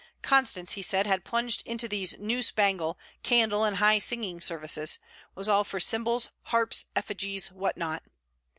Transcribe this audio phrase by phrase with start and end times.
[0.23, 4.97] Constance, he said, had plunged into these new spangle, candle and high singing services;
[5.35, 8.01] was all for symbols, harps, effigies, what not.